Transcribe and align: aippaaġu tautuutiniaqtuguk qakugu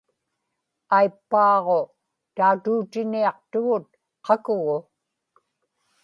aippaaġu 0.97 1.79
tautuutiniaqtuguk 2.35 3.85
qakugu 4.25 4.77